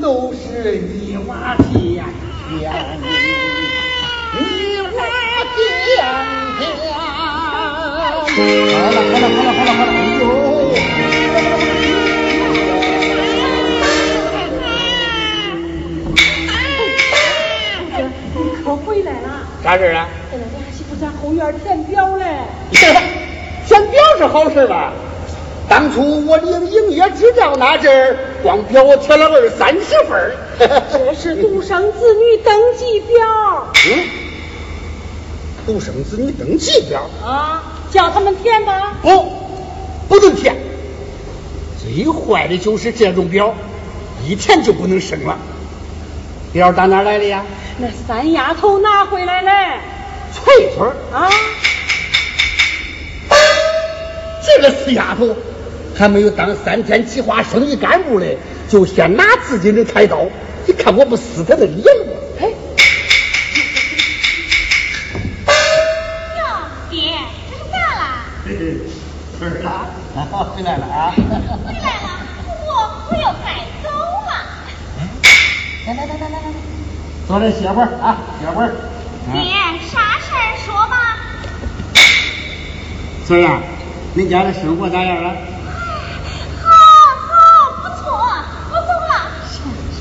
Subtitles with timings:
[0.00, 2.04] 都是泥瓦天
[2.48, 2.72] 天，
[4.32, 4.46] 泥
[4.94, 4.98] 瓦
[5.54, 5.86] 天天。
[8.36, 8.38] 好
[8.90, 9.90] 了好了好了好了好了，
[17.92, 18.38] 哎呦！
[18.64, 19.26] 可回来了。
[19.64, 20.06] 啥事啊？
[20.30, 22.24] 在那家媳妇在后院填表嘞。
[22.70, 24.92] 填表是好事吧？
[25.68, 30.34] 当初我领营业执照那阵儿，光表我填了二三十份
[30.90, 33.72] 这是独生子女登记表。
[33.86, 34.06] 嗯，
[35.66, 38.96] 独生子女登记表啊，叫他们填吧。
[39.02, 39.32] 不，
[40.08, 40.56] 不能填。
[41.80, 43.54] 最坏的就是这种表，
[44.26, 45.36] 一填就不能生了。
[46.52, 47.44] 表打哪来的呀？
[47.78, 49.80] 那三丫头拿回来嘞。
[50.32, 51.30] 翠翠啊，
[54.44, 55.36] 这个死丫头。
[55.98, 60.26] 还没有当三天计划生育干部嘞，就先拿自己的菜刀，
[60.64, 62.12] 你看我不撕他的脸吗？
[62.40, 62.46] 哎，
[66.38, 66.44] 哟，
[66.88, 67.18] 爹，
[67.50, 68.22] 这是咋啦？
[69.40, 69.44] 儿
[70.14, 71.12] 啊，回来了啊！
[71.16, 72.08] 回来了，
[72.46, 72.70] 我
[73.10, 73.90] 我要该走
[74.28, 74.30] 了。
[75.84, 76.46] 来来来来来来，
[77.26, 78.70] 坐这歇会儿啊，歇会儿。
[79.32, 79.50] 爹，
[79.90, 80.94] 啥事儿说吧。
[83.26, 83.60] 孙儿啊，
[84.14, 85.34] 你家的生活咋样了？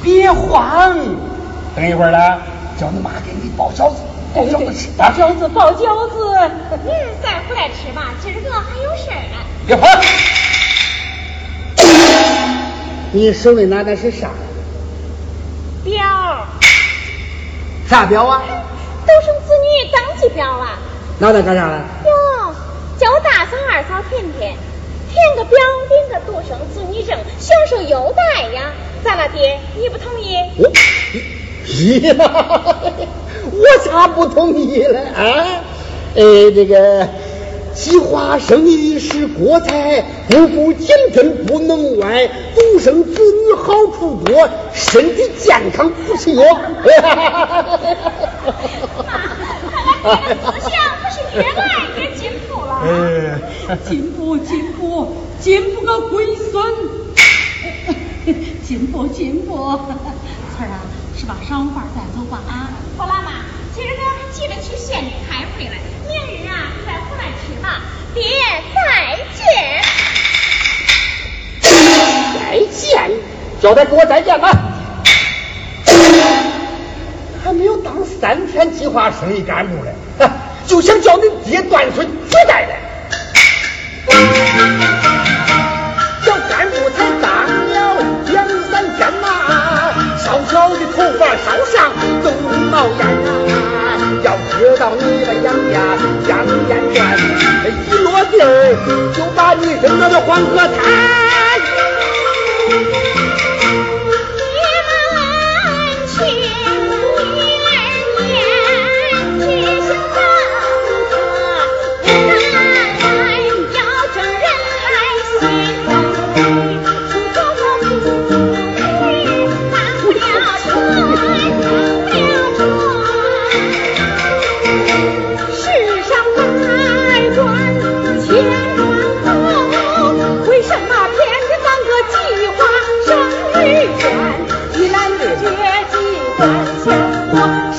[0.07, 0.95] 别慌，
[1.75, 2.41] 等一会儿了，
[2.79, 3.97] 叫你妈给你包饺子，
[4.33, 4.87] 包饺子吃。
[4.97, 6.17] 包饺子，包饺子。
[6.85, 9.35] 明儿再回来吃吧，今儿个还有事儿呢。
[9.67, 10.01] 别慌，
[13.11, 14.29] 你手里拿的是啥？
[15.83, 16.01] 表。
[17.89, 18.41] 啥表啊？
[19.05, 20.79] 独生子女登记表啊。
[21.19, 21.83] 拿它干啥了？
[22.05, 22.55] 哟，
[22.97, 24.55] 叫我大嫂二嫂填填，
[25.11, 25.59] 填个表
[25.89, 28.71] 领个独生子女证，享受优待呀。
[29.03, 29.59] 咋了，爹？
[29.77, 30.35] 你不同意？
[30.57, 30.63] 我，
[32.07, 32.15] 呀，
[33.51, 35.61] 我咋不同意了啊？
[36.15, 37.07] 呃，这个
[37.73, 42.27] 计划生育是国财，不顾谨慎不能歪。
[42.55, 46.33] 独生子女好处多，身体健康不缺。
[46.33, 46.43] 妈，
[50.01, 51.65] 看来这个思想可是越来
[51.97, 52.69] 越进步了。
[52.83, 56.63] 嗯，进步进步进步个龟孙！
[58.67, 59.79] 进步进步，
[60.57, 60.81] 翠 儿啊，
[61.17, 62.67] 吃罢晌午饭再走吧啊！
[62.97, 64.01] 好了妈，今儿个
[64.33, 65.71] 记得去县里开会了，
[66.05, 67.81] 明日啊再回来吃吧。
[68.13, 68.23] 爹，
[68.75, 69.81] 再见！
[72.41, 73.09] 再见！
[73.61, 74.51] 交代给我再见吧！
[77.41, 79.95] 还没有当三天计划生育干部嘞，
[80.67, 82.75] 就想叫你爹断孙绝代了。
[90.69, 91.75] 我的头发烧上
[92.23, 92.25] 都
[92.69, 93.01] 冒烟
[93.47, 93.97] 啊！
[94.23, 95.75] 要知道你的杨家
[96.27, 96.29] 将
[96.67, 96.95] 烟卷，
[97.87, 98.35] 一落地
[99.13, 100.67] 就把你扔到了黄河滩。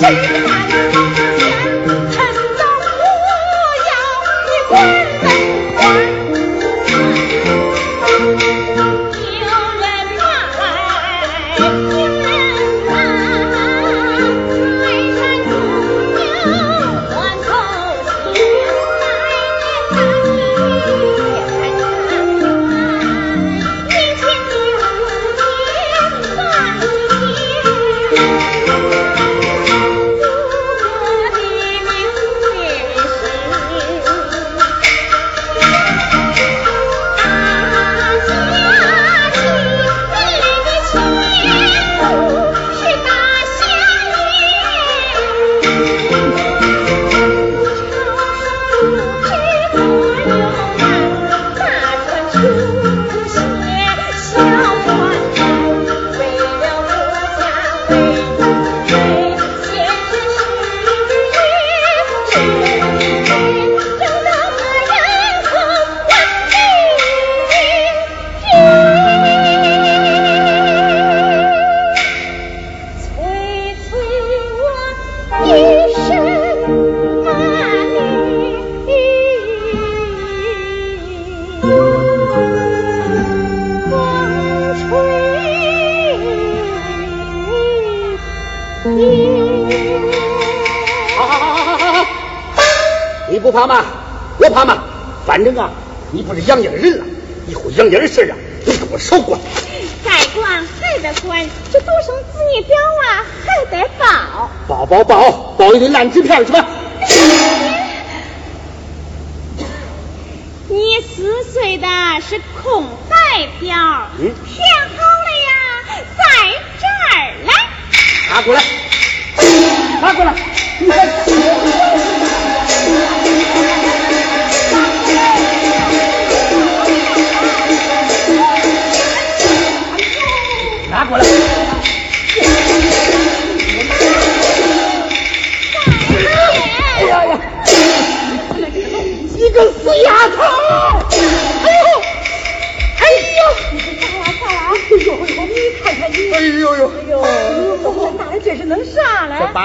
[0.00, 1.77] 谁不骂你王八仙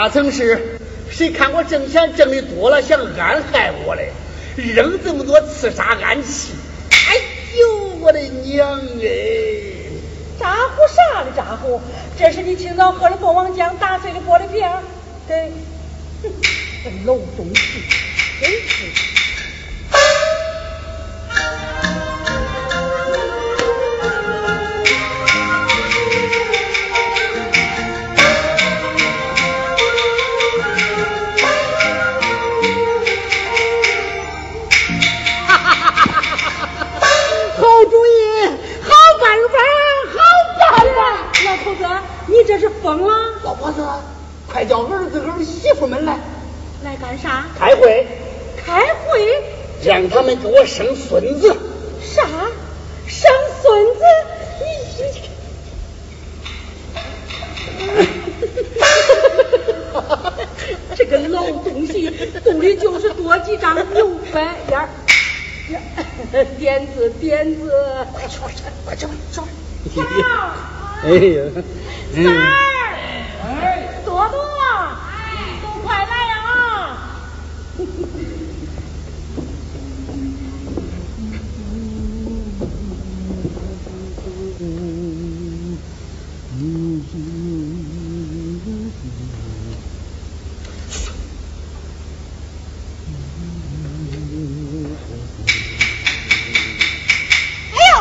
[0.03, 0.79] 八成是
[1.10, 4.12] 谁看我挣钱挣的多了，想暗害我嘞，
[4.57, 6.51] 扔这么多刺杀暗器。
[6.91, 7.15] 哎
[7.57, 9.07] 呦，我的娘哎！
[10.38, 11.79] 咋呼啥的咋呼？
[12.19, 14.83] 这是你清早喝的蜂王浆打碎的玻璃瓶儿，
[15.25, 15.53] 对，
[16.22, 16.29] 哼
[16.83, 17.62] 这老东西，
[18.41, 19.12] 真是。
[50.13, 51.58] 他们给我生孙子。
[52.01, 52.22] 啥？
[53.08, 54.01] 生孙子？
[54.60, 54.65] 你
[55.03, 55.29] 你。
[60.96, 62.10] 这个老东西
[62.43, 64.88] 肚里就是多几张牛粪眼儿，
[66.60, 67.72] 点子点子，
[68.13, 68.39] 快去，
[68.86, 69.43] 快去，走！
[69.96, 70.10] 三儿，
[71.03, 71.41] 哎呀，
[72.13, 72.41] 三儿，
[74.05, 74.38] 多多，
[75.62, 76.39] 都快来啊！
[97.75, 97.91] 哎呦，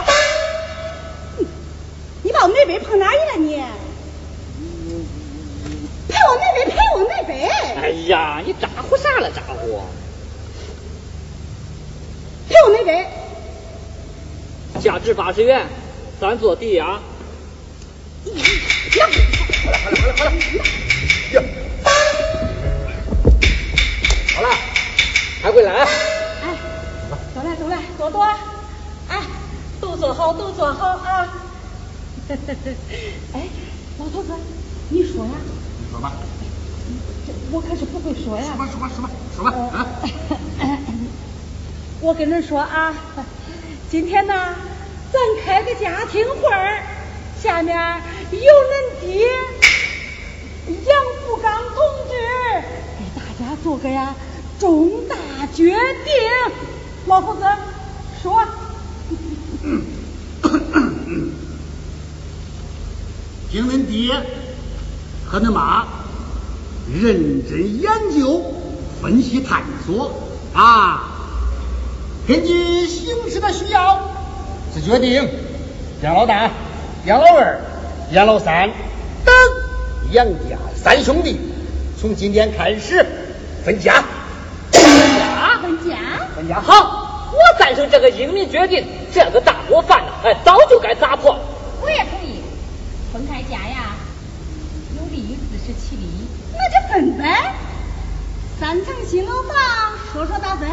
[2.22, 3.56] 你把我妹妹碰哪儿去了你？
[6.08, 7.48] 陪我妹妹，陪我妹妹。
[7.82, 9.30] 哎呀，你咋呼啥了？
[9.30, 9.82] 咋呼？
[12.48, 13.08] 陪我妹妹。
[14.80, 15.66] 价值八十元，
[16.42, 16.86] 咱做抵押。
[16.86, 17.00] 呀，
[19.64, 20.32] 好了，好了，好了，好了，
[21.30, 21.40] 哟，
[24.34, 24.48] 好了，
[25.40, 25.86] 开会了啊！
[26.42, 26.58] 哎，
[27.32, 28.24] 走来走来，多多，
[29.08, 29.20] 哎，
[29.80, 31.28] 都坐好，都坐好啊。
[33.34, 33.46] 哎，
[34.00, 34.32] 老头子，
[34.88, 35.30] 你说呀？
[35.78, 36.12] 你说吧，
[37.24, 38.42] 这我可是不会说呀。
[38.48, 39.86] 说吧，说吧，说吧，说吧啊！
[42.02, 42.92] 我跟恁说啊，
[43.88, 44.56] 今天呢，
[45.12, 46.82] 咱开个家庭会儿，
[47.42, 47.76] 下面
[48.30, 49.28] 由恁爹
[50.86, 52.12] 杨福刚同志
[52.98, 54.14] 给大家做个呀
[54.58, 55.14] 重大
[55.54, 55.78] 决定。
[57.06, 57.40] 老夫子
[58.22, 58.42] 说，
[63.50, 64.14] 听恁爹
[65.26, 65.86] 和恁妈
[66.90, 68.42] 认真研究、
[69.02, 70.10] 分析探索
[70.54, 71.02] 啊，
[72.26, 74.11] 根据形势的需要，
[74.74, 75.28] 是决定
[76.02, 76.50] 杨老大、
[77.04, 77.60] 杨老二、
[78.10, 78.70] 杨老三
[79.22, 79.34] 等
[80.12, 81.38] 杨家三兄弟
[82.00, 83.04] 从今天开始
[83.62, 84.02] 分家。
[84.72, 84.82] 分
[85.18, 85.96] 家，分家？
[86.34, 88.86] 分家好，我赞成这个英明决定。
[89.12, 91.38] 这个大锅饭呢，哎，早就该砸破。
[91.82, 92.40] 我也同意。
[93.12, 93.94] 分开家呀，
[94.96, 96.26] 有利于自食其力。
[96.54, 97.54] 那就分呗。
[98.58, 99.54] 三层新楼房，
[100.14, 100.66] 说说咋分。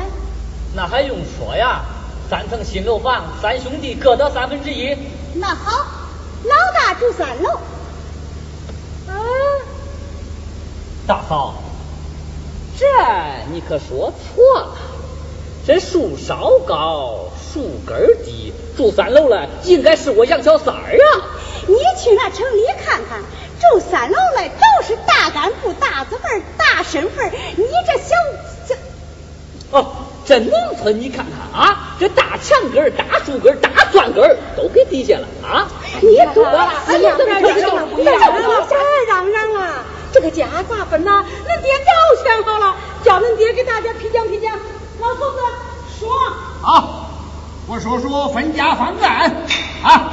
[0.74, 1.82] 那还用说呀？
[2.29, 4.95] 三层新楼房，三兄弟各得三分之一。
[5.33, 5.83] 那好，
[6.43, 7.50] 老大住三楼。
[9.07, 9.13] 啊，
[11.07, 11.55] 大嫂，
[12.77, 12.86] 这
[13.51, 14.75] 你可说错了。
[15.65, 21.03] 这树梢高，树根低，住三楼了，应该是我杨小三儿呀。
[21.67, 23.21] 你去那城里看看，
[23.59, 28.15] 住三楼的都是大干部、大子辈、大身份你这小
[28.67, 28.75] 小
[29.71, 29.85] 哦，
[30.25, 35.67] 这农村你看看啊，这大墙根儿、大树根儿、大钻根儿都给底下了啊。
[36.01, 39.85] 你多了，哎呀别嚷嚷了，别嚷嚷了，别嚷嚷了。
[40.11, 41.23] 这个家咋分呢？
[41.47, 41.91] 恁爹早
[42.23, 44.57] 想好了，叫恁爹给大家批讲批讲。
[44.99, 45.38] 老头子
[45.99, 46.09] 说
[46.61, 47.11] 好，
[47.67, 49.31] 我说说分家方案
[49.83, 50.09] 啊。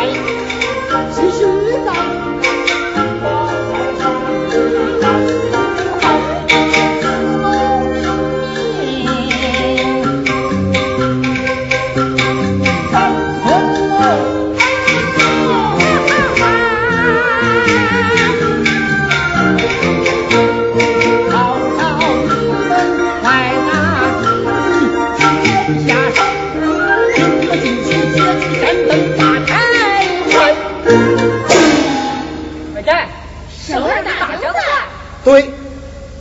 [0.00, 1.59] シュシ。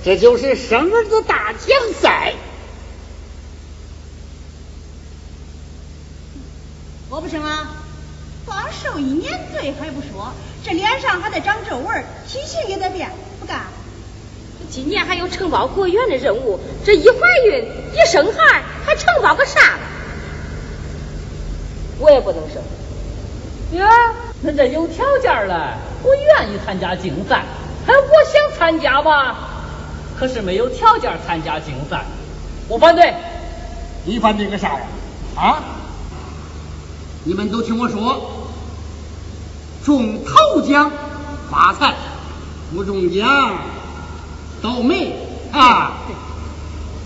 [0.10, 2.34] 这就是生儿子大奖赛。
[7.12, 7.76] 我不生啊！
[8.44, 10.34] 光受一年罪还不说，
[10.66, 13.68] 这脸上还得长皱纹，体型也得变，不干。
[14.72, 19.80] 今年还有承包果园的任务，这一怀孕一生孩，还承包个啥了？
[22.00, 23.80] 我也不能生。
[23.80, 23.88] 呀，
[24.42, 27.44] 那这有条件了，我愿意参加竞赛，
[27.86, 29.49] 哎我想参加吧。
[30.20, 32.04] 可是没有条件参加竞赛，
[32.68, 33.14] 我反对。
[34.06, 34.82] 你反对个啥呀？
[35.36, 35.64] 啊？
[37.24, 38.50] 你们都听我说，
[39.86, 40.92] 中头奖
[41.50, 41.94] 发财，
[42.74, 43.58] 不中奖
[44.62, 45.16] 倒霉
[45.54, 45.94] 啊！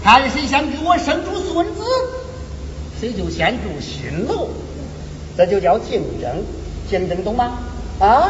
[0.04, 1.82] 看谁先给我生出孙子，
[3.00, 4.50] 谁就先住新楼。
[5.38, 6.44] 这就叫竞争，
[6.90, 7.60] 竞争懂吗？
[8.00, 8.30] 啊？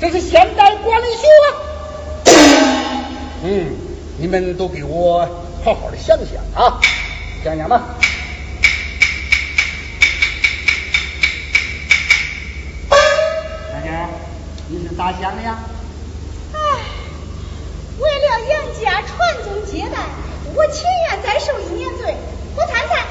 [0.00, 1.26] 这是现代管理学。
[3.42, 3.74] 嗯，
[4.18, 5.20] 你们都给我
[5.64, 6.78] 好好的想想啊，
[7.42, 7.82] 想想吧。
[12.90, 13.90] 大姐，
[14.68, 15.58] 你是咋想的呀？
[16.52, 16.58] 哎，
[17.98, 20.04] 为了杨家传宗接代，
[20.54, 22.14] 我情愿再受一年罪，
[22.54, 23.06] 不参赛。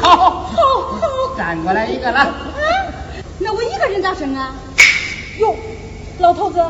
[0.00, 2.18] 好，好，好，站过来一个了。
[2.18, 2.34] 啊，
[3.38, 4.56] 那我一个人咋生啊？
[5.38, 5.54] 哟，
[6.18, 6.60] 老头子，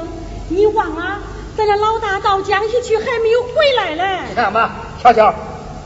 [0.48, 1.18] 你忘了？
[1.56, 4.22] 咱家老大到江西去，还没有回来嘞。
[4.28, 5.32] 你看吧，乔乔，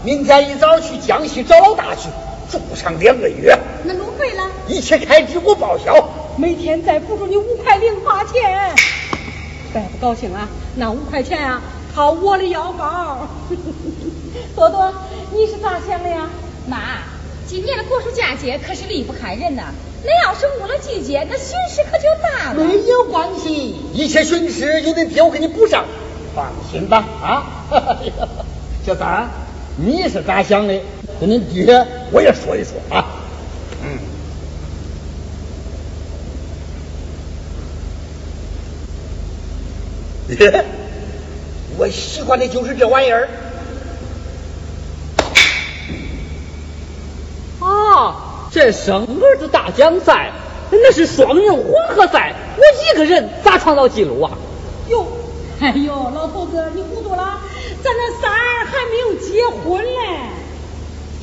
[0.02, 2.08] 明天一早去江西找老大去，
[2.50, 3.58] 住上两个月。
[3.84, 4.42] 那路费呢？
[4.66, 8.74] 一切开支我报销，每天再补助你五块零花钱。
[9.74, 11.60] 再不高兴啊，那五块钱啊，
[11.94, 13.28] 掏我的腰包。
[14.56, 14.92] 多多，
[15.32, 16.30] 你是咋想的呀？
[16.66, 16.78] 妈，
[17.46, 19.64] 今年的国暑假节可是离不开人呐。
[20.04, 22.64] 那要是误了季节，那损失可就大了。
[22.64, 25.84] 没有关系，一切损失有恁爹我给你补上，
[26.34, 27.46] 放心吧啊！
[28.86, 29.28] 小三，
[29.76, 30.80] 你是咋想的？
[31.20, 33.04] 跟恁爹我也说一说啊。
[33.82, 33.98] 嗯。
[41.76, 43.28] 我喜欢的就是这玩意儿。
[47.60, 48.27] 啊。
[48.50, 50.30] 这生儿子大奖赛，
[50.70, 54.30] 那是双人混合赛，我一个人咋创造记录啊？
[54.88, 55.06] 哟，
[55.60, 57.38] 哎呦，老头子，你糊涂了，
[57.82, 59.90] 咱那三儿还没有结婚嘞。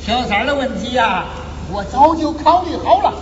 [0.06, 1.24] 小三儿的问题呀，
[1.72, 3.12] 我早就考虑好了，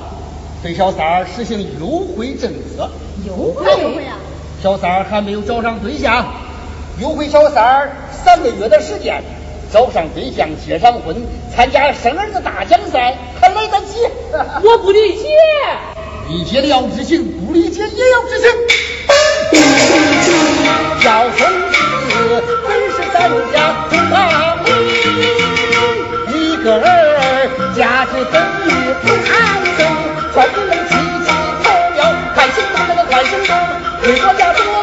[0.63, 2.91] 对小三儿实行优惠政策。
[3.27, 4.19] 优惠优惠啊！
[4.63, 6.27] 小三儿还没有找上对象，
[7.01, 9.23] 优惠小三儿三个月的时间。
[9.73, 11.17] 找上对象，结上婚，
[11.53, 13.17] 参加生儿子大奖赛，
[14.63, 15.29] 我不理解。
[16.29, 18.51] 理解的要执行不理解也要执行
[21.05, 21.47] 要送
[22.09, 24.71] 子本是咱家中大米
[26.33, 26.83] 一个儿
[27.77, 28.35] 家之本
[28.65, 28.67] 与
[29.03, 29.31] 不产
[29.77, 29.79] 生
[30.35, 30.91] 还不能齐
[31.25, 31.29] 极
[31.63, 31.99] 投标
[32.35, 33.51] 看行动那个看行动
[34.03, 34.74] 为国家争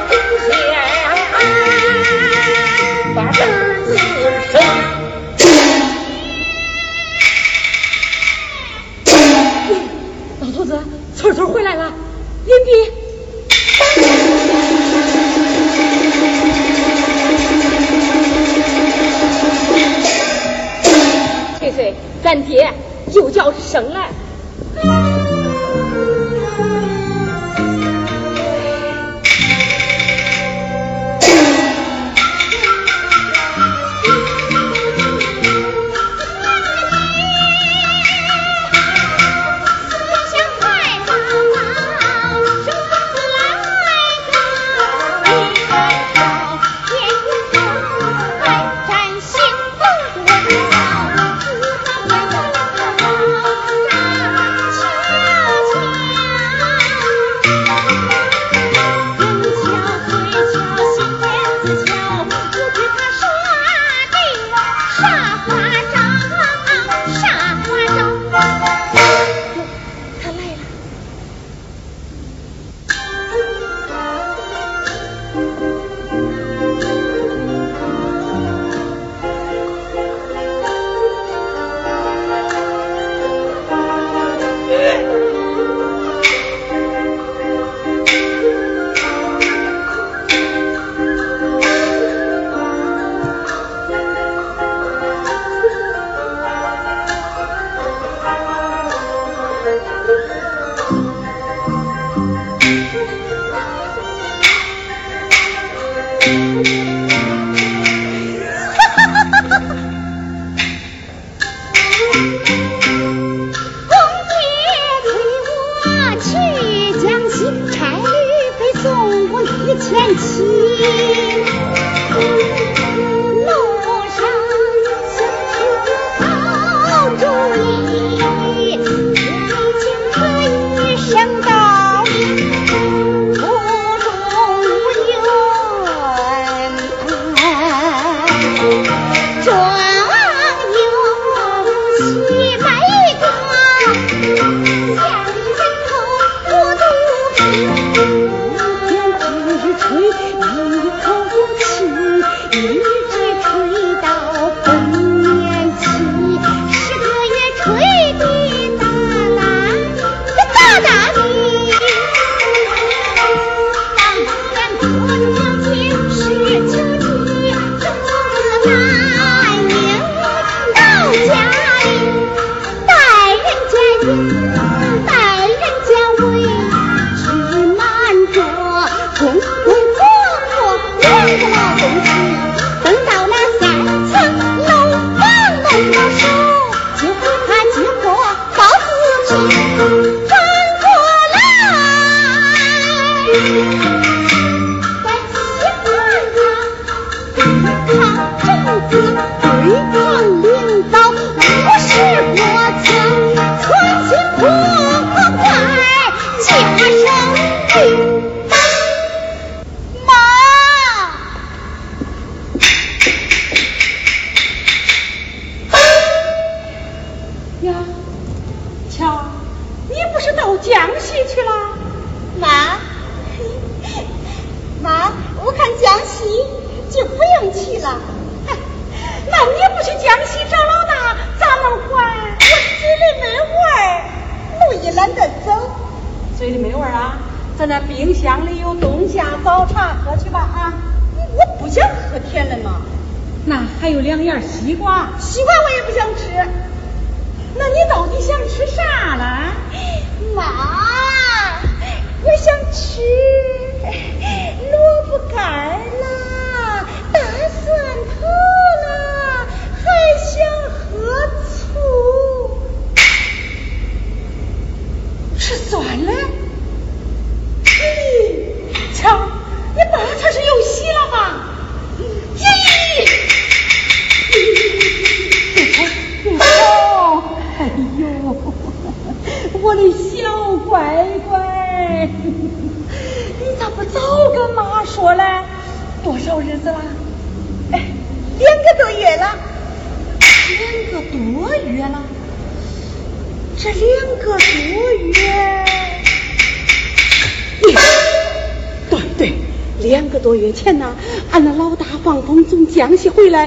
[22.22, 22.74] 咱爹
[23.14, 24.10] 又叫生来。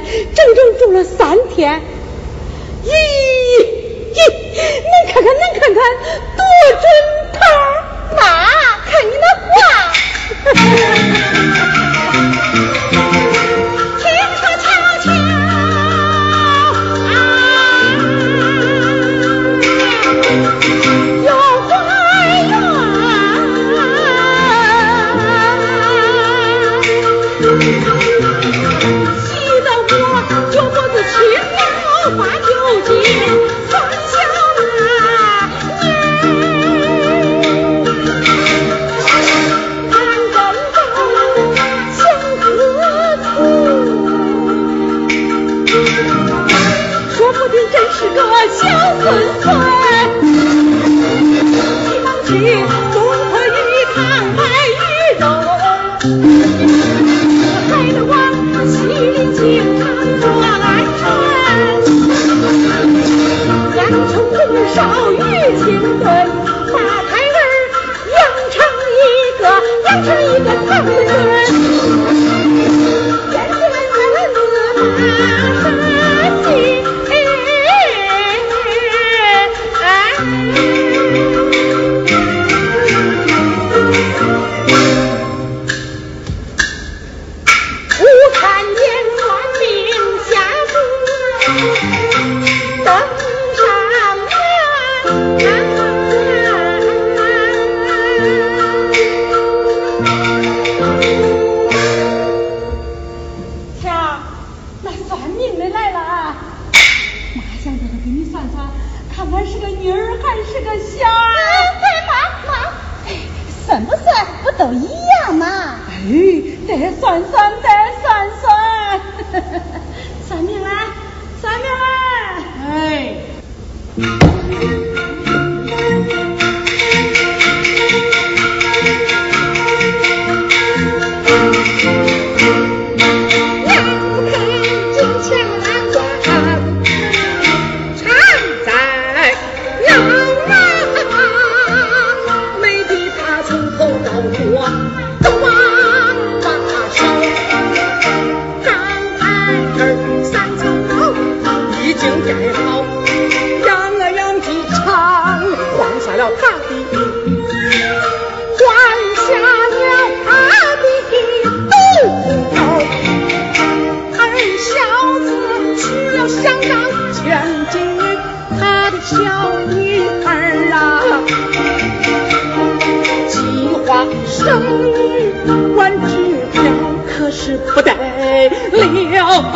[0.00, 1.80] 整整住了三天。
[2.84, 4.18] 咦咦
[4.84, 5.80] 恁看看恁看看
[6.36, 6.40] 多
[6.82, 6.84] 准
[7.32, 7.36] 头
[8.16, 8.20] 妈
[8.84, 9.54] 看你那话
[13.98, 14.02] 听
[14.36, 14.64] 说悄
[15.02, 15.04] 悄
[17.08, 17.10] 啊
[21.24, 21.28] 有
[21.68, 21.70] 怀
[27.98, 28.03] 孕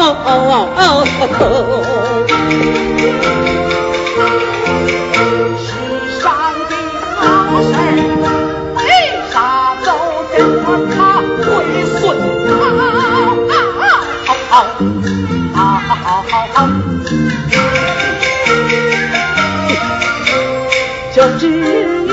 [0.00, 0.30] 哦哦
[0.76, 0.78] 哦
[1.10, 1.82] 哦哦！
[5.58, 5.66] 世
[6.20, 6.24] 上
[6.68, 6.72] 的
[7.16, 7.20] 好
[7.62, 7.82] 事儿，
[8.76, 8.78] 为
[9.32, 9.34] 啥
[9.84, 9.86] 都
[10.30, 10.32] 得
[10.62, 10.96] 我他
[11.42, 11.46] 会
[11.98, 11.98] 损？
[15.52, 16.56] 啊啊啊啊啊！
[21.12, 21.42] 就只
[22.06, 22.12] 有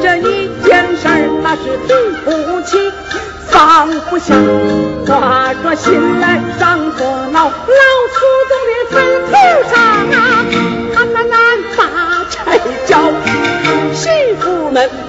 [0.00, 1.04] 这一件事，
[1.42, 1.90] 那是对
[2.24, 2.26] 不
[2.62, 2.90] 起，
[3.50, 4.34] 放不下，
[5.06, 6.77] 花着心来伤。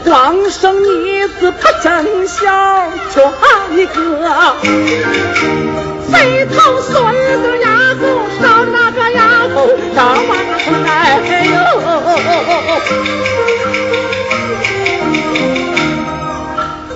[0.04, 2.38] 光生女子不争小
[3.12, 3.22] 缺
[3.76, 3.98] 一个。
[6.12, 6.14] 肥
[6.46, 6.92] 头孙
[7.42, 8.02] 子丫头，
[8.42, 9.20] 少的那个丫
[9.54, 9.56] 头，
[9.96, 10.88] 烧完了疼哎
[11.46, 11.54] 呦。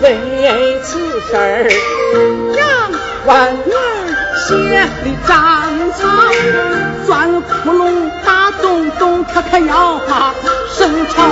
[0.01, 0.05] 为
[0.83, 0.89] 此
[1.29, 1.69] 事儿，
[2.57, 2.62] 杨
[3.25, 3.55] 万儿
[4.36, 4.51] 心
[5.05, 5.31] 里长
[5.93, 6.01] 草，
[7.05, 7.09] 钻
[7.41, 7.81] 窟窿
[8.25, 10.33] 打洞洞，他可要把
[10.75, 11.23] 生潮。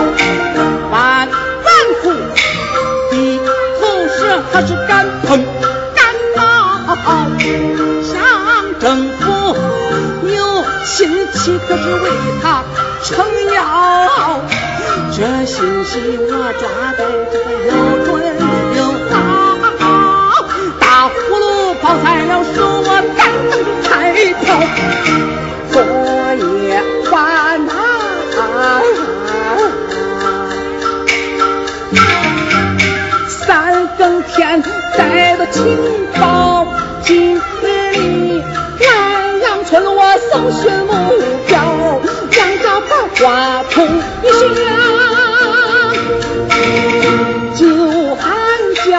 [4.53, 5.43] 他是敢碰
[5.95, 6.03] 敢
[6.35, 6.41] 闹，
[8.03, 8.13] 上
[8.79, 9.55] 政府
[10.27, 10.39] 有
[10.85, 12.05] 亲戚可是为
[12.41, 12.63] 他
[13.03, 13.09] 撑
[13.53, 13.59] 腰，
[15.11, 16.63] 这信息我抓
[16.97, 16.99] 得
[17.31, 17.69] 这个又
[18.05, 18.09] 准
[18.75, 19.13] 又好，
[20.79, 21.43] 大葫芦
[21.81, 23.51] 抱在了手，我敢当
[23.83, 23.89] 彩
[24.41, 24.45] 票。
[35.51, 36.65] 清报，
[37.03, 37.39] 今日
[37.91, 38.43] 里
[38.79, 38.87] 南
[39.41, 40.93] 阳村我搜寻目
[41.47, 41.53] 标，
[42.37, 43.19] 杨家把花
[43.69, 43.75] 捅
[44.23, 44.61] 一下，
[47.55, 47.61] 就
[48.15, 48.23] 喊
[48.85, 48.89] 叫，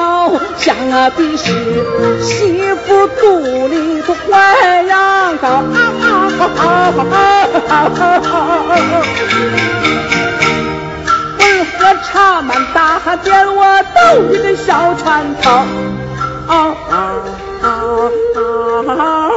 [0.59, 1.03] 想的
[1.37, 1.45] 是
[2.23, 5.45] 媳妇肚里不怀羊羔。
[6.39, 6.51] 棍
[11.89, 15.65] 儿和满大街我斗你的小船套。
[16.49, 16.99] 啊啊
[17.63, 18.11] 啊
[18.89, 19.32] 啊，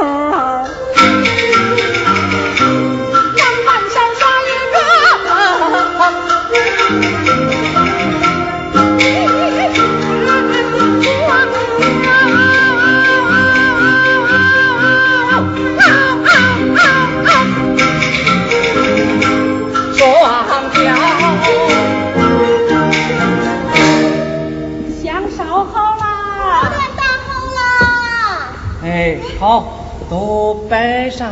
[30.08, 31.26] 都摆上。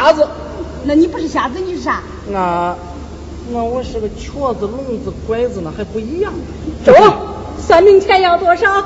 [0.00, 0.26] 瞎子。
[0.84, 2.02] 那你不是瞎子，你是啥？
[2.28, 2.74] 那
[3.52, 6.32] 那我是个瘸子、聋子、拐子，那还不一样。
[6.84, 6.94] 走，
[7.60, 8.66] 算命钱要多少？
[8.78, 8.84] 呀，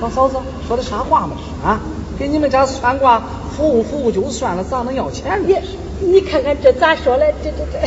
[0.00, 0.36] 老嫂子
[0.68, 1.36] 说的啥话嘛？
[1.64, 1.80] 啊？
[2.16, 3.20] 给你们家算卦
[3.56, 5.58] 服务服务就算了，咋能要钱呢？
[6.00, 7.34] 你你看看这咋说嘞？
[7.42, 7.78] 这这这。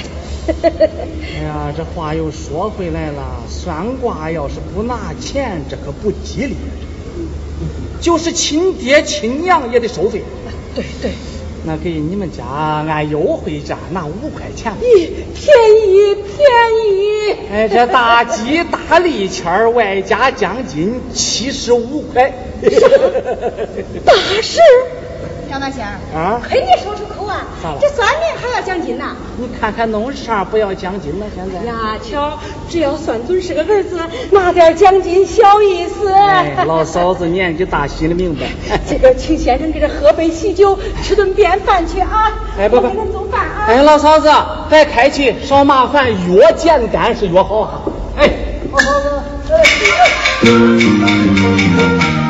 [0.67, 6.57] 哎呀，这话又说回来了，算卦要是不拿钱，这可不吉利。
[8.01, 10.21] 就是亲爹亲娘也得收费。
[10.75, 11.11] 对对。
[11.65, 14.71] 那给你们家按优惠价拿五块钱。
[14.81, 15.55] 咦，便
[15.89, 16.25] 宜便
[16.93, 17.35] 宜！
[17.51, 22.31] 哎，这大鸡大利签外加奖金七十五块。
[24.05, 24.59] 大事。
[25.55, 27.47] 张大仙儿啊，亏你说出口啊！
[27.79, 29.15] 这算命还要奖金呐？
[29.37, 31.25] 你看看弄啥不要奖金呢？
[31.33, 32.37] 现在呀，瞧，
[32.69, 33.97] 只要算准是个儿子，
[34.31, 36.11] 拿点奖金小意思。
[36.11, 38.47] 哎，老嫂子年纪大，心里明白。
[38.85, 42.33] 这个请先生给这喝杯喜酒，吃顿便饭去啊！
[42.59, 43.63] 哎，不不我给恁做饭啊！
[43.69, 44.29] 哎，老嫂子，
[44.69, 47.81] 别客气，少麻烦，越简单是越好啊。
[48.17, 48.29] 哎，
[48.73, 49.09] 老嫂子，
[50.43, 52.24] 张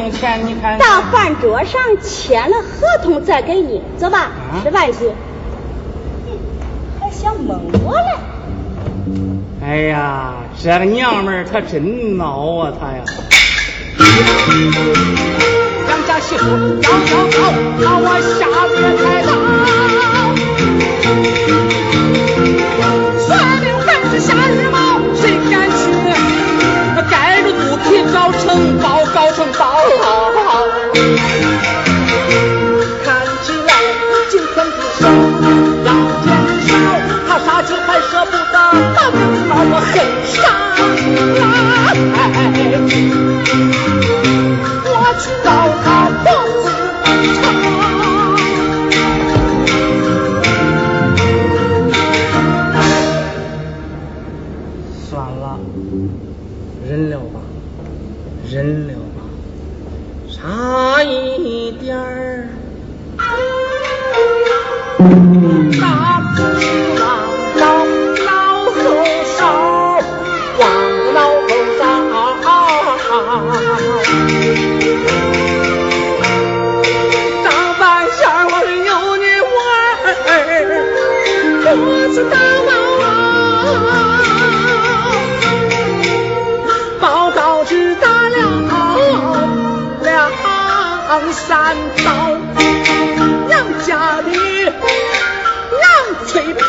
[0.00, 0.78] 那个算命钱，你看。
[0.78, 5.10] 到饭桌上签了合同再给你，走吧，啊吃饭去。
[6.98, 8.06] 还想蒙我嘞？
[9.62, 10.32] 哎呀，
[10.62, 11.82] 这个娘们儿她真
[12.16, 13.04] 孬啊，她呀。
[15.88, 17.52] 杨家媳妇要要高，
[17.84, 18.06] 把我
[18.38, 19.28] 吓得太大。
[23.26, 23.28] 算
[23.60, 24.76] 命还是下日猫，
[25.14, 25.78] 谁敢去？
[27.10, 28.99] 盖着肚皮找城堡，
[29.48, 29.64] 搞
[81.70, 82.68] 起大毛，
[87.00, 88.36] 报告只打了
[90.02, 92.10] 两三刀，
[93.46, 94.28] 娘家的
[95.80, 95.82] 郎
[96.26, 96.60] 翠萍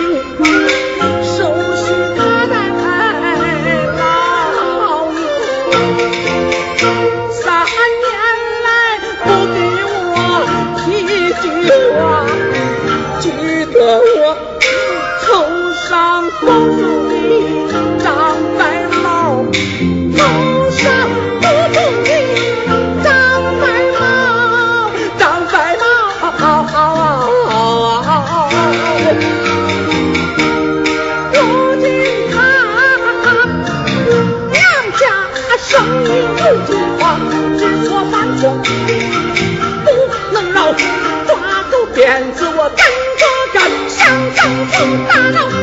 [45.08, 45.61] 大闹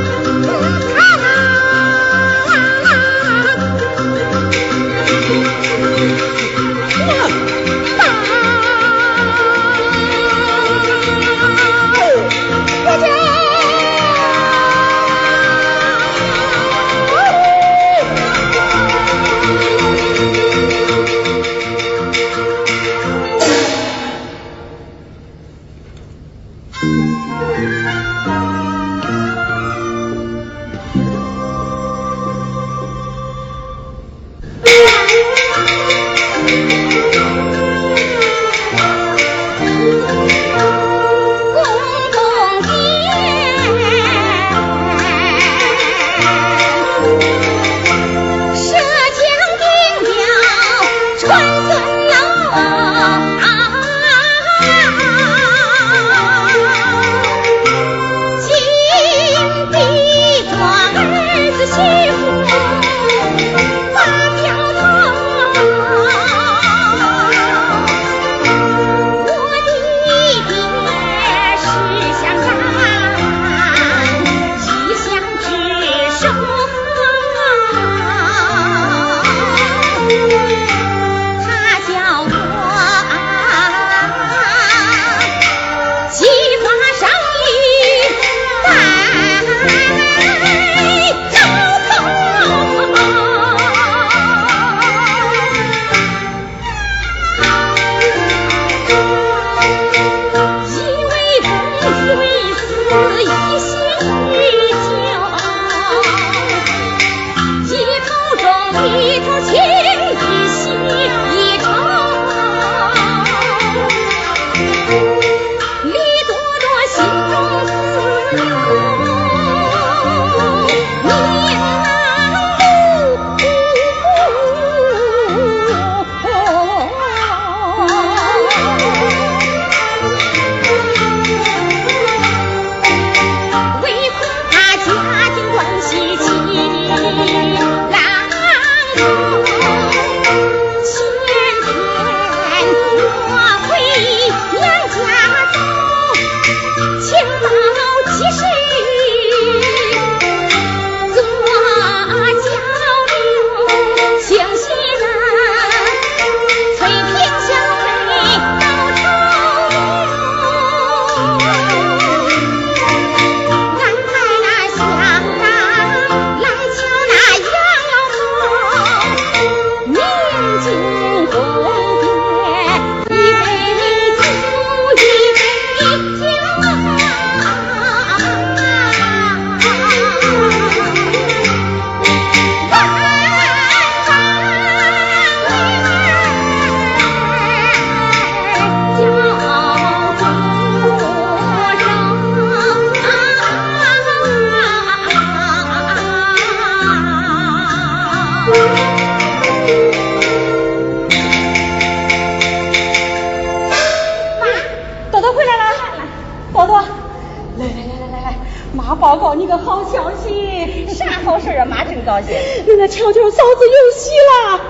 [212.09, 212.35] 高兴。
[212.67, 214.61] 那瞧瞧嫂子有喜了，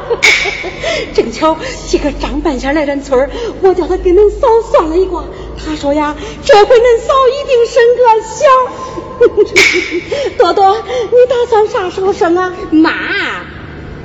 [1.14, 1.56] 正巧
[1.88, 3.30] 这个张半仙来咱村儿，
[3.62, 5.22] 我叫他给恁嫂算了一卦，
[5.56, 8.44] 他说呀，这回恁嫂一定生个小。
[10.38, 12.52] 多多，你打算啥时候生啊？
[12.72, 12.90] 妈，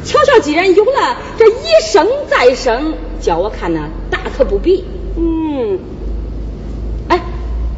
[0.04, 4.86] 巧巧既然有了，这一生再生，叫我看呢，大可不必。
[5.18, 5.80] 嗯，
[7.10, 7.20] 哎，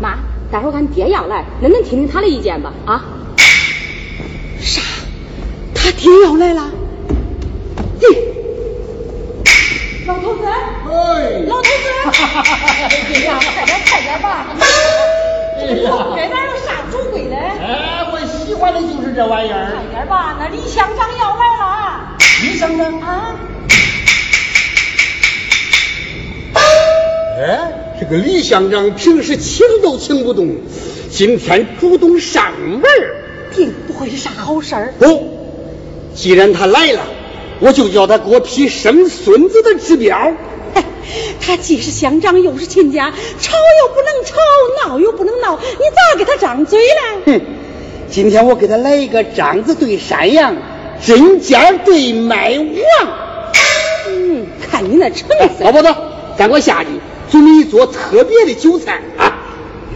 [0.01, 0.19] 妈，
[0.51, 2.73] 待会儿俺爹要来，恁能听听他的意见吧？
[2.85, 3.04] 啊？
[6.11, 6.69] 也要来了。
[7.99, 8.07] 嘿，
[10.05, 11.69] 老头子，哎，老头子，
[12.05, 14.45] 哎呀，快点快点吧！
[15.59, 17.35] 这个后边哪有啥主贵的？
[17.35, 19.83] 哎，我喜欢的就是这玩意儿快。
[19.91, 23.35] 点吧，那李乡长要来了李乡长，啊！
[27.39, 30.55] 哎，这个李乡长平时请都请不动，
[31.09, 33.15] 今天主动上门儿
[33.55, 34.93] 定不会是啥好事儿。
[34.99, 35.23] 哦，
[36.25, 37.01] 既然他来了，
[37.59, 40.33] 我就叫他给我批生孙子的指标。
[40.73, 40.81] 嘿
[41.39, 44.35] 他既是乡长又是亲家，吵又不能吵，
[44.89, 47.21] 闹又不能闹，你咋给他张嘴呢？
[47.27, 47.41] 哼，
[48.09, 50.55] 今天我给他来一个张子对山羊，
[51.05, 53.07] 针尖对麦王。
[54.07, 55.71] 嗯，看你那成哎，色老。
[55.73, 55.95] 婆子，
[56.39, 56.89] 咱给我下去
[57.31, 59.45] 准备一桌特别的酒菜啊，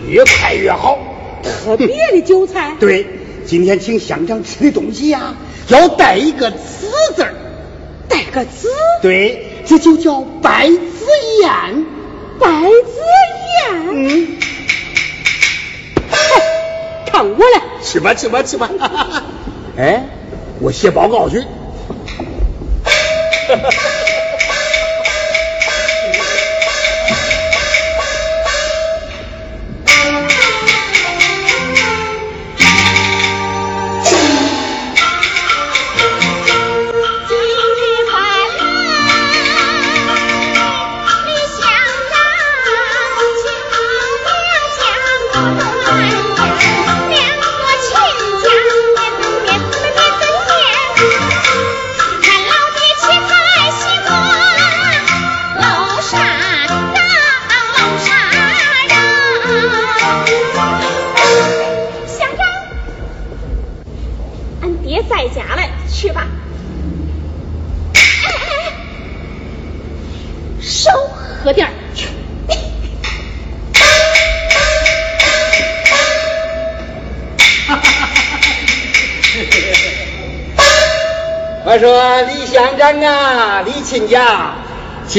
[0.08, 1.00] 越快越好。
[1.42, 3.08] 特别的酒菜， 对，
[3.48, 5.34] 今天请乡长吃的东西呀、
[5.70, 7.34] 要带一个“子”字儿。
[8.08, 8.70] 带个子，
[9.02, 10.78] 对，这就叫白子
[11.42, 11.86] 宴。
[12.40, 13.02] 白子
[13.54, 13.88] 宴。
[13.92, 14.38] 嗯，
[17.06, 18.70] 看我来，吃吧，吃吧，吃吧。
[19.78, 20.06] 哎，
[20.60, 21.44] 我写报告去。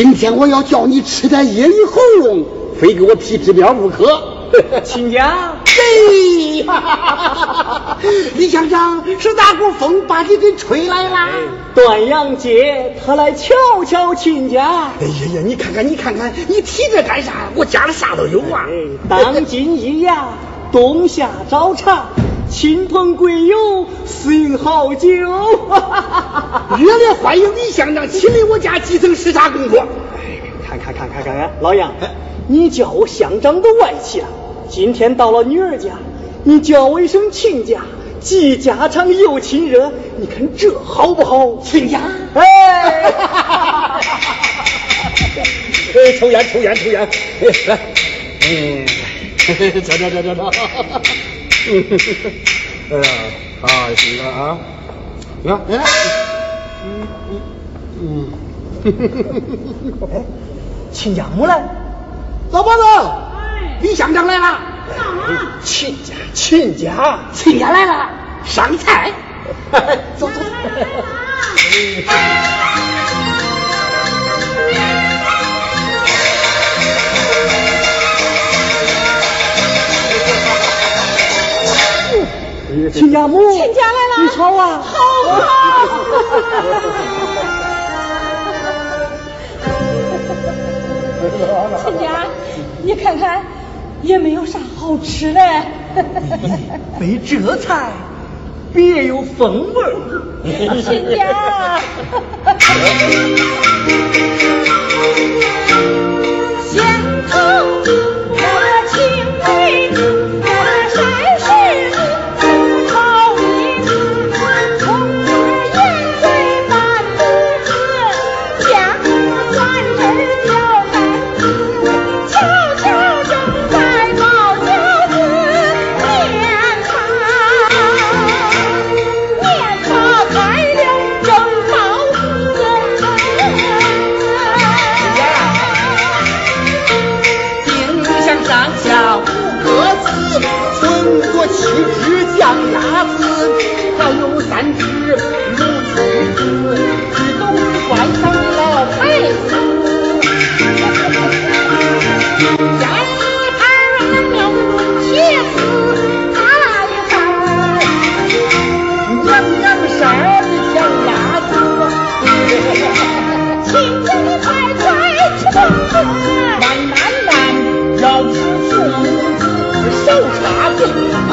[0.02, 2.46] 今天我要叫你吃点野里喉咙，
[2.80, 4.22] 非给我批指标不可。
[4.82, 6.64] 亲家，对，
[8.34, 11.28] 李乡长是哪股风把你给吹来啦？
[11.74, 13.54] 端阳节，他来瞧
[13.86, 14.90] 瞧亲家。
[14.98, 17.50] 哎呀呀，你看看，你看看，你提这干啥？
[17.54, 18.64] 我家里啥都有啊。
[19.06, 20.28] 当今一呀，
[20.72, 22.06] 冬夏早茶，
[22.48, 25.08] 亲朋贵友，私饮好酒。
[26.80, 29.86] 热烈欢迎李乡长亲临我家基层视察工作。
[30.66, 31.92] 看看看看看看，老杨，
[32.48, 34.28] 你叫我乡长都外气了。
[34.70, 35.90] 今天到了女儿家，
[36.42, 37.82] 你叫我一声亲家，
[38.20, 41.58] 既家常又亲热，你看这好不好？
[41.62, 42.00] 亲家，
[42.32, 43.12] 哎，
[45.92, 47.06] 哎，抽烟，抽烟，抽烟，
[47.42, 47.78] 哎，来，
[48.48, 48.86] 嗯，
[52.90, 53.04] 哎呀，
[53.60, 54.58] 好行了啊，
[55.42, 55.80] 行，来来，嗯
[58.00, 58.28] 嗯。
[60.92, 61.62] 亲家母来，
[62.50, 62.82] 老婆子，
[63.82, 64.58] 李乡长来了，
[65.62, 68.08] 亲家亲家，亲家来了，
[68.44, 69.12] 上菜，
[70.18, 70.40] 走 走。
[82.92, 84.22] 亲家母，亲家来了。
[84.22, 84.82] 你瞧啊，
[91.82, 92.24] 亲家，
[92.82, 93.44] 你看看，
[94.02, 95.40] 也没有啥好吃的。
[96.98, 97.90] 没这菜，
[98.72, 99.90] 别有风味儿。
[100.82, 101.78] 亲家，
[106.72, 106.82] 相
[107.28, 107.32] 同
[108.32, 108.38] 我
[108.88, 108.96] 情
[109.44, 109.48] 为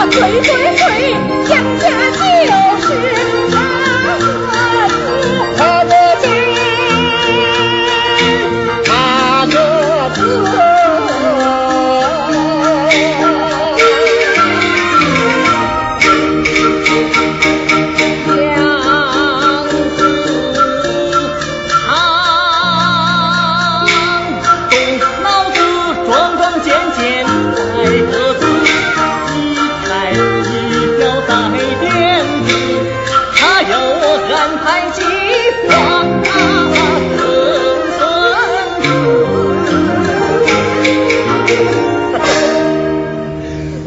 [0.06, 1.12] 嘴，啊，对对对，
[1.50, 1.58] 杨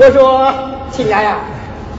[0.03, 0.51] 我说
[0.91, 1.41] 亲家呀，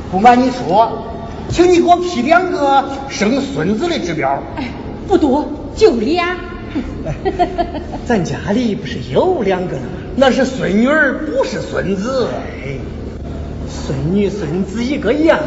[0.09, 1.05] 不瞒你说，
[1.49, 4.41] 请你给我批两个生孙子的指标。
[4.57, 4.63] 哎，
[5.07, 6.35] 不多，就俩。
[8.07, 9.89] 咱家里不是有两个了吗？
[10.15, 12.27] 那是孙女儿，不是孙子。
[12.63, 12.79] 哎，
[13.69, 15.37] 孙女孙子一个样，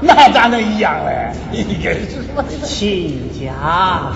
[0.00, 1.32] 那咋能一样嘞？
[1.50, 2.48] 你真是说的。
[2.64, 4.12] 亲家。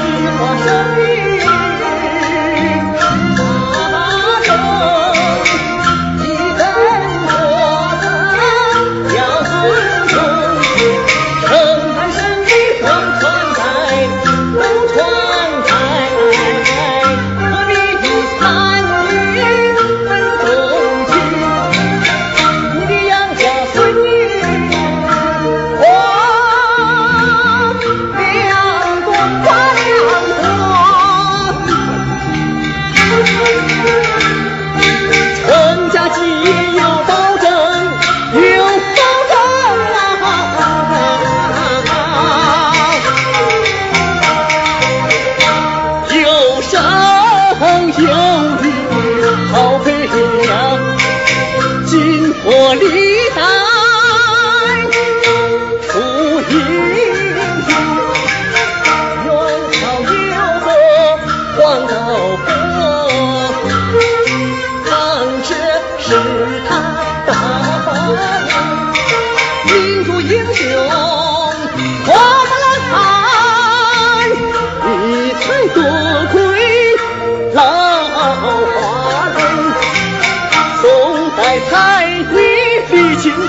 [0.26, 1.33] 我生日。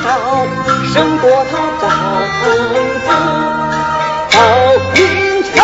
[0.06, 0.14] 李清照，
[0.94, 1.84] 胜过他丈
[2.30, 2.44] 夫
[4.30, 4.36] 赵
[4.94, 5.04] 明
[5.44, 5.56] 诚。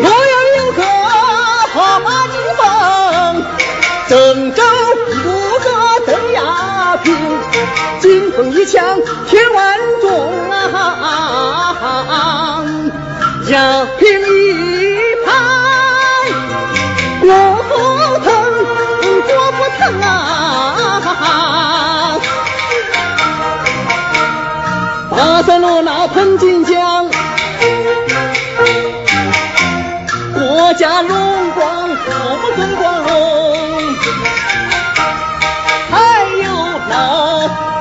[0.00, 0.80] 洛阳有个
[1.74, 2.60] 花马金凤，
[4.08, 4.10] 郑
[4.54, 4.58] 州
[5.24, 5.66] 有个
[6.06, 6.40] 邓亚
[7.04, 7.06] 萍，
[8.00, 8.98] 金凤一枪
[21.22, 22.18] 啊。
[25.10, 27.06] 巴塞罗那喷金奖，
[30.34, 31.10] 国家荣
[31.54, 33.10] 光，我们更光荣。
[35.90, 35.94] 还
[36.42, 36.46] 有
[36.88, 36.92] 那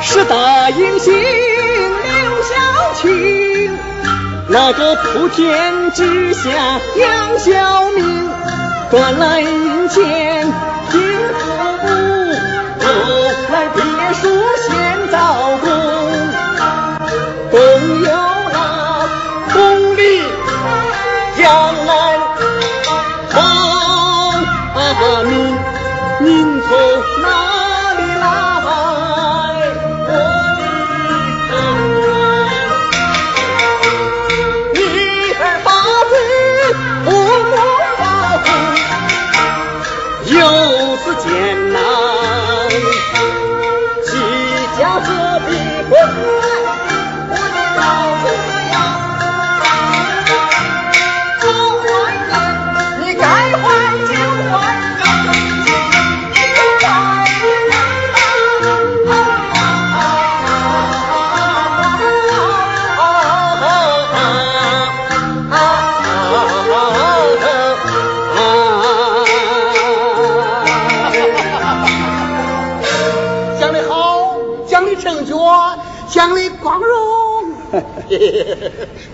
[0.02, 2.52] 十大英雄刘晓
[2.96, 3.78] 庆，
[4.50, 6.42] 那个普天之下
[6.98, 7.50] 杨晓
[7.96, 8.30] 明，
[8.92, 10.54] 赚来银钱
[10.92, 11.02] 拼
[11.40, 11.42] 父
[11.84, 11.90] 母，
[13.52, 13.82] 来别
[14.14, 14.22] 墅
[14.58, 14.70] 先
[15.10, 15.18] 造
[15.62, 15.68] 工。
[17.52, 18.10] 共有
[18.54, 18.56] 那
[19.54, 19.58] 功
[19.98, 20.02] 力
[21.38, 21.42] 江
[21.86, 21.90] 南
[23.30, 23.36] 方
[25.26, 25.32] 民，
[26.20, 26.70] 民从
[27.22, 27.28] 那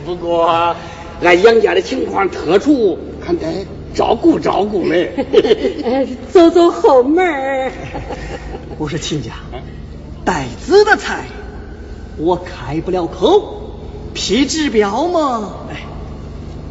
[0.06, 0.76] 不过
[1.22, 5.12] 俺杨家的情况特殊，还得照顾照顾嘞。
[5.84, 7.72] 呃走走后门儿。
[8.78, 9.32] 不是亲家，
[10.24, 11.26] 带子的菜
[12.18, 13.80] 我开不了口，
[14.14, 15.82] 批指标嘛，哎，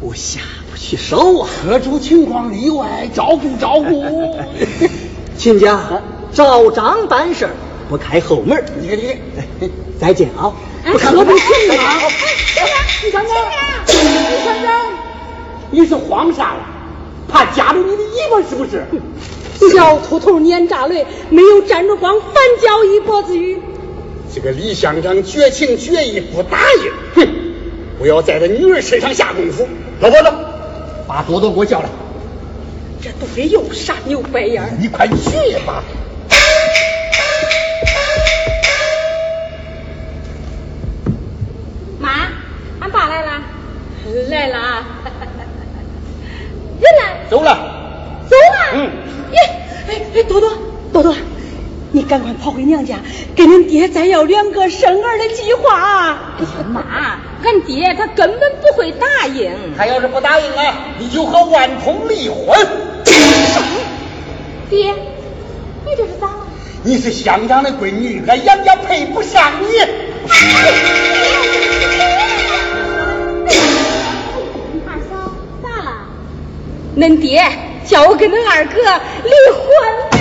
[0.01, 0.39] 我下
[0.71, 1.49] 不去手啊。
[1.61, 4.37] 特殊情况例外，照顾照顾。
[5.37, 7.51] 亲家照章办事儿，
[7.89, 8.63] 不开后门。
[8.79, 9.17] 你看你看，
[9.61, 9.69] 哎
[9.99, 10.53] 再见啊！
[10.87, 12.11] 哎，不开何必后门儿
[12.55, 12.79] 这样？
[13.03, 13.33] 你看看，
[13.87, 14.85] 你看看，
[15.69, 16.61] 你是慌啥了？
[17.27, 18.85] 怕夹着你的尾巴是不是？
[19.75, 22.33] 小秃头撵炸雷，没有站着光，反
[22.63, 23.59] 叫一脖子雨。
[24.33, 27.27] 这个李乡长绝情绝义不答应，哼！
[27.99, 29.67] 不要在他女儿身上下功夫。
[29.99, 30.31] 老婆子，
[31.05, 31.89] 把多多给我叫来。
[33.01, 34.77] 这肚里又傻又白眼。
[34.79, 35.13] 你快去
[35.65, 35.83] 吧。
[43.17, 43.41] 来了。
[44.29, 44.85] 来了啊！
[46.79, 47.57] 人来，走了。
[48.29, 48.71] 走了。
[48.75, 48.89] 嗯。
[49.31, 49.39] 耶，
[49.89, 50.51] 哎哎，多多
[50.93, 51.15] 多多，
[51.91, 52.97] 你赶快跑回娘家，
[53.35, 56.35] 跟恁爹再要两个生儿的计划啊！
[56.37, 59.51] 哎呀妈，俺爹他根本不会答应。
[59.75, 62.55] 他要是不答应啊，你就和万通离婚。
[64.69, 64.93] 爹，
[65.85, 66.45] 你这是咋了？
[66.83, 69.67] 你是乡长的闺女，俺杨家配不上你。
[76.97, 77.47] 恁爹
[77.85, 78.73] 叫我跟恁二哥
[79.23, 79.67] 离婚
[80.11, 80.17] 嘞。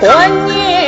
[0.00, 0.87] 观念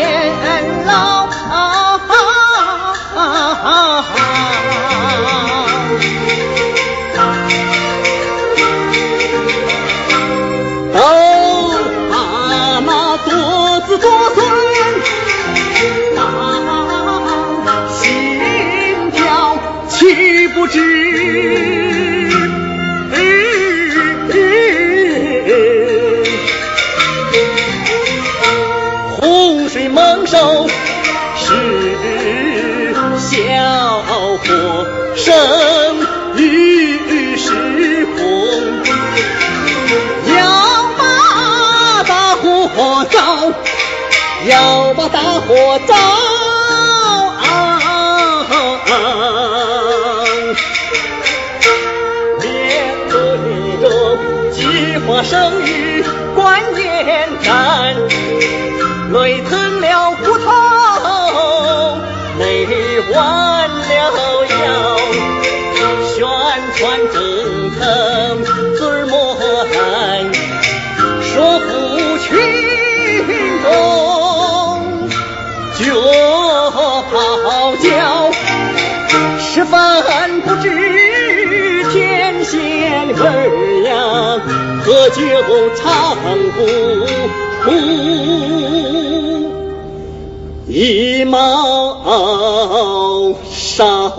[45.53, 45.95] 我早
[47.43, 47.45] 安
[52.41, 53.13] 面对
[53.81, 53.85] 着
[54.53, 56.05] 计划生育
[56.37, 57.97] 观念战
[59.13, 61.99] 累疼了骨头
[62.39, 63.50] 累弯
[79.71, 80.69] 十分不知
[81.93, 83.93] 天仙味儿呀，
[84.83, 85.21] 喝酒
[85.77, 85.87] 唱
[86.51, 86.59] 不
[87.63, 87.71] 出
[90.67, 91.37] 一毛
[93.49, 94.13] 伤，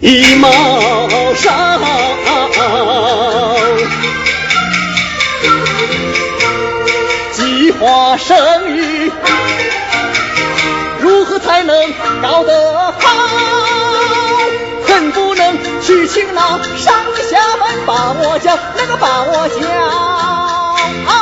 [0.00, 0.52] 一毛
[1.34, 1.80] 伤。
[7.32, 8.36] 计划生
[8.76, 9.10] 育，
[11.52, 11.92] 才能
[12.22, 13.10] 搞得好？
[14.86, 16.40] 恨不能去请那
[16.78, 16.94] 上
[17.30, 19.60] 下门把我叫，那个把我叫。
[21.04, 21.12] 嗷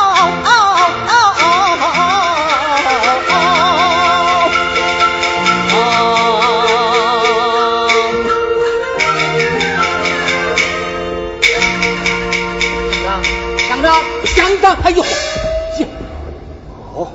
[0.45, 1.35] 嗷嗷
[13.69, 15.89] 乡长，乡长，哎呦，呀
[16.95, 17.09] 哦，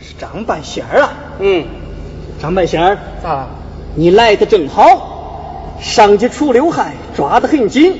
[0.00, 1.12] 是张半仙儿啊！
[1.40, 1.66] 嗯，
[2.40, 3.48] 张半仙儿，啊，
[3.96, 7.98] 你来的正好，上级除刘海抓得很紧。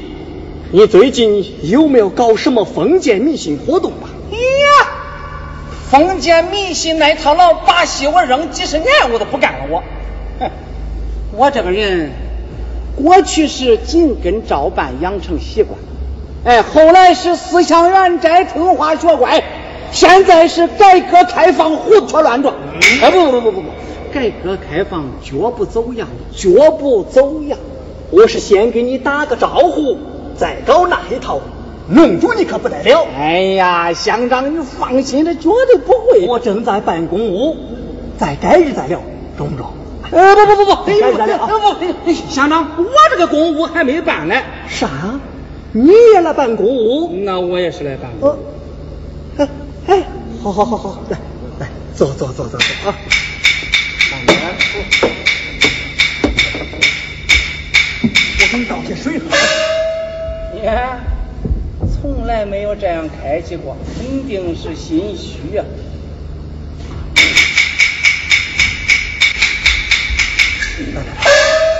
[0.70, 4.07] 你最近有没有搞什么封建迷信活动啊？
[4.30, 4.86] 呀，
[5.91, 9.59] 封建迷信那套老把戏，我扔几十年我都不干了。
[9.70, 9.82] 我，
[10.39, 10.51] 哼，
[11.32, 12.12] 我这个人
[12.95, 15.76] 过去是紧跟照办养成习惯，
[16.45, 19.43] 哎，后来是思想远斋听话学乖，
[19.91, 22.55] 现在是改革开放胡拖乱撞。
[23.03, 23.68] 哎，不不不不不，
[24.09, 27.59] 改革开放绝不走样，绝不走样。
[28.11, 29.96] 我是先给你打个招呼，
[30.36, 31.40] 再搞那一套，
[31.88, 33.06] 弄住你可不得了。
[33.16, 36.26] 哎呀，乡长，你放心，这绝对不会。
[36.26, 37.56] 我正在办公务，
[38.18, 39.00] 再改日再聊，
[39.36, 39.66] 中不中？
[40.11, 41.50] 呃，不不不不，哎改日再聊啊！
[42.04, 44.34] 不，乡长，我这个公务还没办呢。
[44.68, 45.20] 啥？
[45.72, 47.11] 你也来办公务？
[47.12, 48.38] 那我也是来办呃，
[49.36, 49.48] 哎
[49.86, 50.02] 哎，
[50.42, 51.18] 好好好好，来
[51.61, 52.96] 来，坐坐坐坐坐啊！
[58.89, 59.26] 给水喝。
[60.55, 60.99] 你看，
[61.93, 65.64] 从来没有这样开启过，肯定是心虚啊。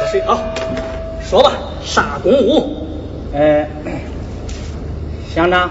[0.01, 0.39] 喝水啊！
[1.23, 1.53] 说吧，
[1.83, 2.87] 啥公务？
[3.33, 3.67] 呃，
[5.35, 5.71] 乡长，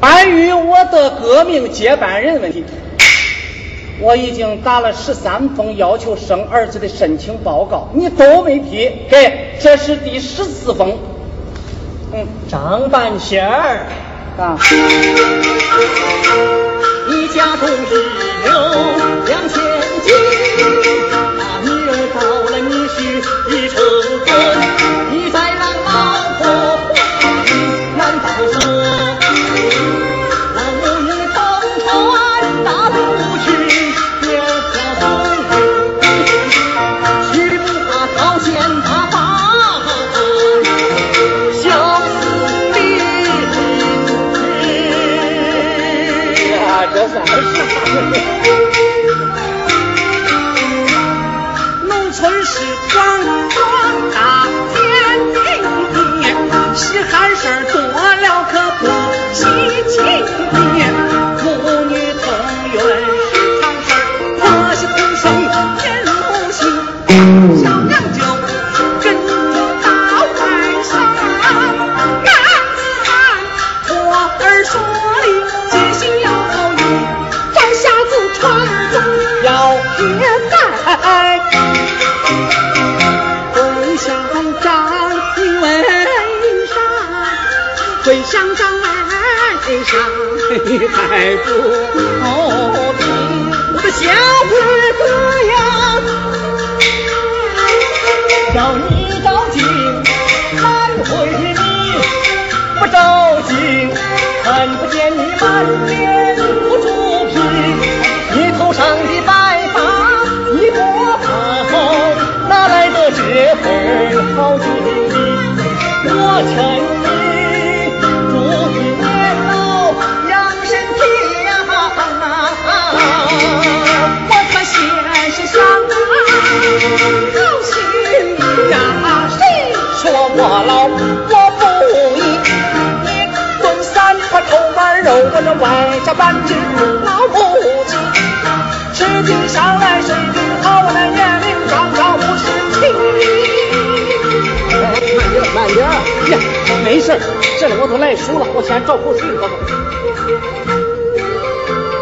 [0.00, 2.62] 关于我的革命接班人问题，
[4.02, 10.98] 我已经打了十三封要求生儿子的申请报告，你都没批，给，这是第十四封。
[12.12, 13.86] 嗯，张半仙儿，
[14.36, 14.58] 啊，
[17.08, 18.04] 你家中只
[18.44, 18.52] 有
[19.24, 19.62] 两千
[20.02, 20.12] 斤，